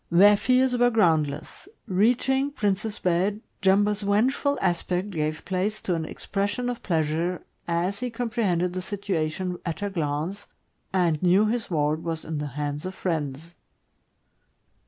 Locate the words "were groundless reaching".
0.75-2.49